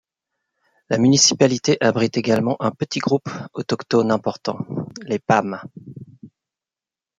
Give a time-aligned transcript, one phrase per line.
[0.89, 4.57] La municipalité abrite également un petit groupe autochtone important,
[5.03, 5.61] les Pames.